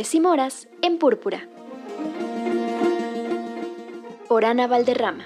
[0.00, 1.48] Y Moras en Púrpura.
[4.28, 5.24] Por Ana Valderrama.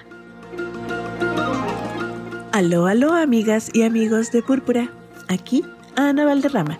[2.51, 4.89] Aló, aló, amigas y amigos de Púrpura.
[5.27, 5.63] Aquí
[5.95, 6.79] Ana Valderrama,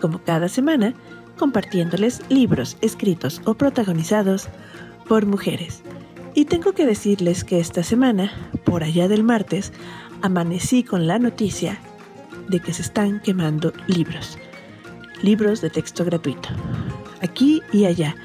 [0.00, 0.94] como cada semana,
[1.36, 4.48] compartiéndoles libros escritos o protagonizados
[5.06, 5.82] por mujeres.
[6.32, 8.32] Y tengo que decirles que esta semana,
[8.64, 9.74] por allá del martes,
[10.22, 11.78] amanecí con la noticia
[12.48, 14.38] de que se están quemando libros.
[15.22, 16.48] Libros de texto gratuito.
[17.22, 18.16] Aquí y allá.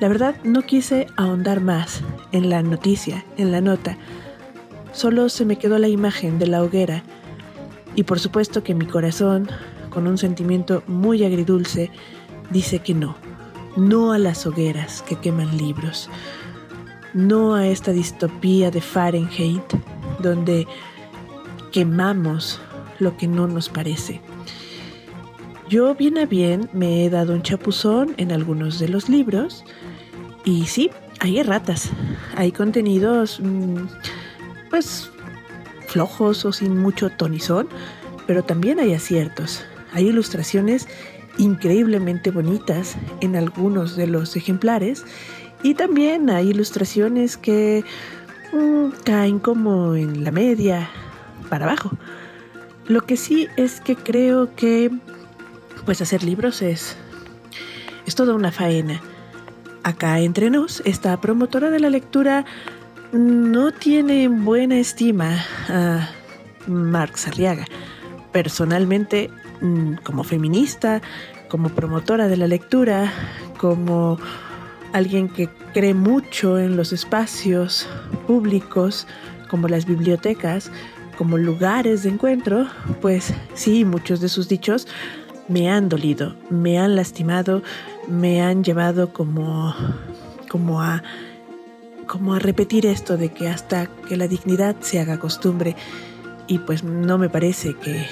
[0.00, 3.96] La verdad no quise ahondar más en la noticia, en la nota.
[4.92, 7.02] Solo se me quedó la imagen de la hoguera.
[7.94, 9.48] Y por supuesto que mi corazón,
[9.90, 11.90] con un sentimiento muy agridulce,
[12.50, 13.16] dice que no.
[13.76, 16.08] No a las hogueras que queman libros
[17.14, 19.62] no a esta distopía de Fahrenheit,
[20.20, 20.66] donde
[21.72, 22.60] quemamos
[22.98, 24.20] lo que no nos parece.
[25.68, 29.64] Yo bien a bien me he dado un chapuzón en algunos de los libros.
[30.46, 31.90] Y sí, hay erratas,
[32.36, 33.76] hay contenidos mm,
[34.70, 35.10] pues
[35.86, 37.68] flojos o sin mucho tonizón,
[38.26, 40.88] pero también hay aciertos, hay ilustraciones
[41.36, 45.04] increíblemente bonitas en algunos de los ejemplares.
[45.62, 47.84] Y también hay ilustraciones que
[48.54, 50.88] mm, caen como en la media,
[51.50, 51.90] para abajo.
[52.86, 54.90] Lo que sí es que creo que
[55.88, 56.96] pues hacer libros es,
[58.04, 59.00] es toda una faena.
[59.84, 62.44] Acá entre nos, esta promotora de la lectura
[63.12, 66.10] no tiene buena estima a
[66.66, 67.64] Marx Arriaga.
[68.32, 69.30] Personalmente,
[69.62, 71.00] mm, como feminista,
[71.48, 73.10] como promotora de la lectura,
[73.56, 74.18] como
[74.92, 77.88] alguien que cree mucho en los espacios
[78.26, 79.06] públicos
[79.48, 80.70] como las bibliotecas,
[81.16, 82.66] como lugares de encuentro,
[83.00, 84.86] pues sí, muchos de sus dichos
[85.48, 87.62] me han dolido, me han lastimado,
[88.06, 89.74] me han llevado como,
[90.48, 91.02] como a
[92.06, 95.76] como a repetir esto de que hasta que la dignidad se haga costumbre
[96.48, 98.06] y pues no me parece que,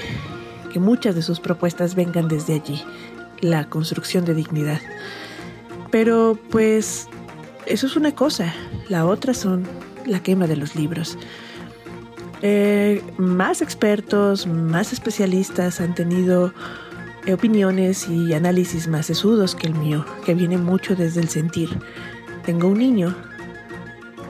[0.71, 2.81] que muchas de sus propuestas vengan desde allí,
[3.41, 4.81] la construcción de dignidad.
[5.91, 7.09] Pero pues
[7.65, 8.55] eso es una cosa,
[8.89, 9.65] la otra son
[10.05, 11.19] la quema de los libros.
[12.43, 16.53] Eh, más expertos, más especialistas han tenido
[17.33, 21.69] opiniones y análisis más sesudos que el mío, que viene mucho desde el sentir.
[22.45, 23.15] Tengo un niño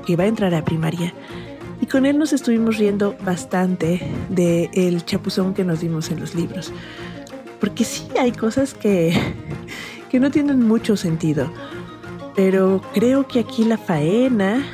[0.06, 1.12] que va a entrar a primaria
[1.80, 6.34] y con él nos estuvimos riendo bastante de el chapuzón que nos dimos en los
[6.34, 6.72] libros.
[7.60, 9.12] Porque sí hay cosas que
[10.08, 11.50] que no tienen mucho sentido.
[12.34, 14.64] Pero creo que aquí la faena,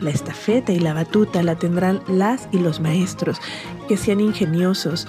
[0.00, 3.38] la estafeta y la batuta la tendrán las y los maestros,
[3.88, 5.08] que sean ingeniosos,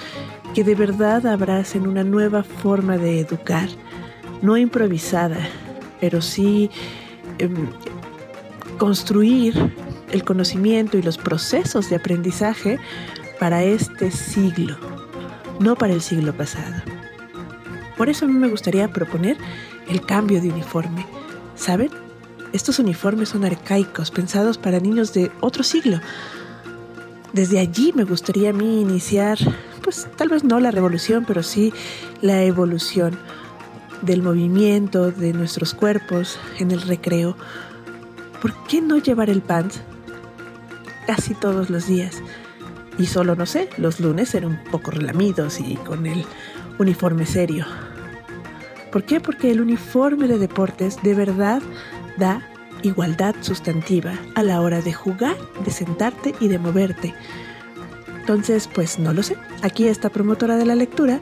[0.53, 3.69] que de verdad abracen una nueva forma de educar,
[4.41, 5.37] no improvisada,
[5.99, 6.69] pero sí
[7.39, 7.67] em,
[8.77, 9.73] construir
[10.11, 12.77] el conocimiento y los procesos de aprendizaje
[13.39, 14.77] para este siglo,
[15.59, 16.83] no para el siglo pasado.
[17.97, 19.37] Por eso a mí me gustaría proponer
[19.87, 21.05] el cambio de uniforme.
[21.55, 21.89] ¿Saben?
[22.51, 25.99] Estos uniformes son arcaicos, pensados para niños de otro siglo.
[27.31, 29.39] Desde allí me gustaría a mí iniciar,
[29.93, 31.71] pues tal vez no la revolución, pero sí
[32.21, 33.17] la evolución
[34.01, 37.37] del movimiento de nuestros cuerpos en el recreo.
[38.41, 39.81] ¿Por qué no llevar el pants
[41.05, 42.21] casi todos los días?
[42.97, 46.25] Y solo, no sé, los lunes ser un poco relamidos y con el
[46.79, 47.65] uniforme serio.
[48.91, 49.19] ¿Por qué?
[49.19, 51.61] Porque el uniforme de deportes de verdad
[52.17, 52.41] da
[52.81, 57.13] igualdad sustantiva a la hora de jugar, de sentarte y de moverte.
[58.23, 59.35] Entonces, pues no lo sé.
[59.63, 61.19] Aquí está promotora de la lectura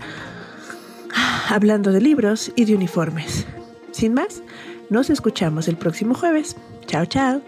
[1.49, 3.47] hablando de libros y de uniformes.
[3.89, 4.43] Sin más,
[4.91, 6.55] nos escuchamos el próximo jueves.
[6.85, 7.41] Chao, chao.